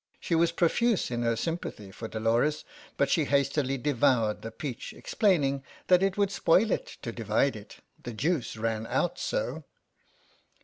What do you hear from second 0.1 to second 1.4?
She was profuse in her